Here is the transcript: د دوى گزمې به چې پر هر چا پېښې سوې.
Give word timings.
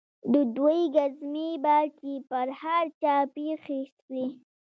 د 0.33 0.35
دوى 0.55 0.79
گزمې 0.95 1.49
به 1.63 1.77
چې 1.99 2.11
پر 2.29 2.47
هر 2.61 2.85
چا 3.01 3.15
پېښې 3.35 3.79
سوې. 4.03 4.25